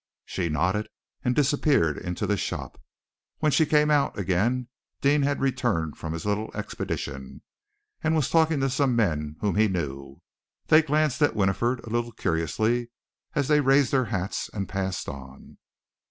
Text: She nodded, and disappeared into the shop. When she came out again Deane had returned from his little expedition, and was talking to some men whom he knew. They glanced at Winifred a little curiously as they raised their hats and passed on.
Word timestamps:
She 0.25 0.49
nodded, 0.49 0.89
and 1.23 1.35
disappeared 1.35 1.95
into 1.99 2.25
the 2.25 2.35
shop. 2.35 2.81
When 3.37 3.51
she 3.51 3.67
came 3.67 3.91
out 3.91 4.17
again 4.17 4.67
Deane 4.99 5.21
had 5.21 5.39
returned 5.39 5.95
from 5.95 6.13
his 6.13 6.25
little 6.25 6.49
expedition, 6.55 7.43
and 8.03 8.15
was 8.15 8.27
talking 8.27 8.59
to 8.61 8.69
some 8.71 8.95
men 8.95 9.35
whom 9.41 9.57
he 9.57 9.67
knew. 9.67 10.19
They 10.65 10.81
glanced 10.81 11.21
at 11.21 11.35
Winifred 11.35 11.81
a 11.81 11.91
little 11.91 12.13
curiously 12.13 12.89
as 13.35 13.47
they 13.47 13.61
raised 13.61 13.93
their 13.93 14.05
hats 14.05 14.49
and 14.51 14.67
passed 14.67 15.07
on. 15.07 15.59